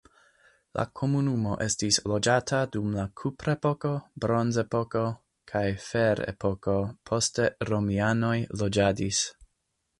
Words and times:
La 0.77 0.83
komunumo 0.99 1.51
estis 1.65 1.99
loĝata 2.11 2.61
dum 2.77 2.95
la 2.95 3.05
kuprepoko, 3.23 3.93
bronzepoko 4.25 5.05
kaj 5.53 5.63
ferepoko, 5.91 6.77
poste 7.11 7.49
romianoj 7.73 8.37
loĝadis. 8.63 9.25